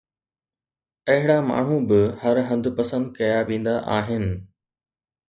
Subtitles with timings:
[1.13, 4.23] اهڙا ماڻهو به هر هنڌ پسند ڪيا ويندا آهن